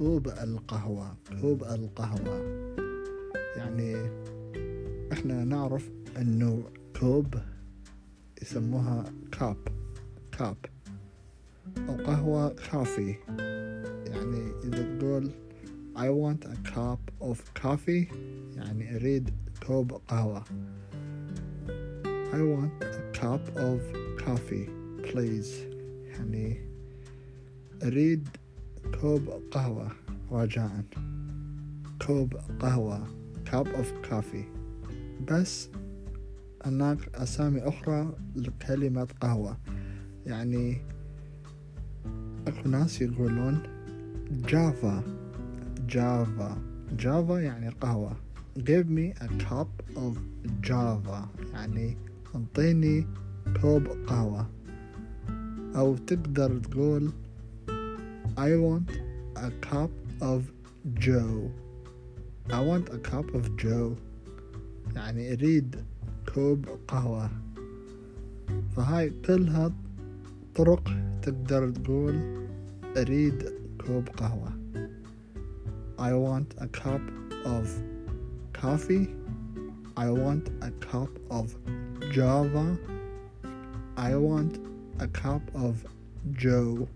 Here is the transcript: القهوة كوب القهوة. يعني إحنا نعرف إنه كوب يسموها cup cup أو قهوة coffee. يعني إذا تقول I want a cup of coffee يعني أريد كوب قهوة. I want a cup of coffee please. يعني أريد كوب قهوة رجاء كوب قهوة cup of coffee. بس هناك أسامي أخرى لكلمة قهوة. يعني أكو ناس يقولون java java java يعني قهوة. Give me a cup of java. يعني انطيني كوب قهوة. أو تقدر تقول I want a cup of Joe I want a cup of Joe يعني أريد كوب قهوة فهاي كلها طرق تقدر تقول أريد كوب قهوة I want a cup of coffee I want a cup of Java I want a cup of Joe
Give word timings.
القهوة 0.00 1.16
كوب 1.40 1.64
القهوة. 1.64 2.66
يعني 3.56 3.96
إحنا 5.12 5.44
نعرف 5.44 5.90
إنه 6.20 6.64
كوب 7.00 7.34
يسموها 8.42 9.04
cup 9.32 9.56
cup 10.38 10.56
أو 11.88 12.04
قهوة 12.04 12.48
coffee. 12.48 13.14
يعني 14.06 14.52
إذا 14.64 14.98
تقول 14.98 15.30
I 15.96 16.08
want 16.08 16.44
a 16.44 16.56
cup 16.74 17.00
of 17.20 17.38
coffee 17.62 18.14
يعني 18.56 18.96
أريد 18.96 19.30
كوب 19.66 19.92
قهوة. 19.92 20.44
I 22.32 22.42
want 22.42 22.84
a 22.84 23.18
cup 23.18 23.56
of 23.56 23.80
coffee 24.26 24.68
please. 25.02 25.52
يعني 26.06 26.68
أريد 27.82 28.28
كوب 29.00 29.28
قهوة 29.50 29.88
رجاء 30.30 30.84
كوب 32.06 32.36
قهوة 32.60 33.06
cup 33.46 33.66
of 33.66 34.10
coffee. 34.10 34.46
بس 35.30 35.68
هناك 36.64 36.98
أسامي 37.14 37.60
أخرى 37.60 38.12
لكلمة 38.36 39.08
قهوة. 39.20 39.56
يعني 40.26 40.76
أكو 42.46 42.68
ناس 42.68 43.02
يقولون 43.02 43.62
java 44.30 45.02
java 45.88 46.58
java 46.98 47.40
يعني 47.40 47.68
قهوة. 47.68 48.16
Give 48.58 48.88
me 48.88 49.12
a 49.20 49.28
cup 49.44 49.96
of 49.96 50.18
java. 50.62 51.28
يعني 51.52 51.96
انطيني 52.34 53.06
كوب 53.62 53.86
قهوة. 54.06 54.46
أو 55.76 55.96
تقدر 55.96 56.58
تقول 56.58 57.12
I 58.37 58.55
want 58.55 58.89
a 59.35 59.51
cup 59.61 59.91
of 60.21 60.51
Joe 60.93 61.51
I 62.49 62.59
want 62.59 62.89
a 62.89 62.97
cup 62.97 63.33
of 63.33 63.55
Joe 63.57 63.95
يعني 64.95 65.33
أريد 65.33 65.75
كوب 66.33 66.65
قهوة 66.87 67.29
فهاي 68.75 69.09
كلها 69.25 69.71
طرق 70.55 70.91
تقدر 71.21 71.69
تقول 71.69 72.19
أريد 72.97 73.43
كوب 73.87 74.07
قهوة 74.09 74.51
I 75.99 76.13
want 76.13 76.55
a 76.57 76.67
cup 76.67 77.01
of 77.45 77.67
coffee 78.53 79.07
I 79.97 80.09
want 80.09 80.49
a 80.61 80.71
cup 80.91 81.09
of 81.29 81.55
Java 82.11 82.77
I 83.97 84.15
want 84.15 84.59
a 84.99 85.07
cup 85.07 85.41
of 85.53 85.85
Joe 86.31 86.87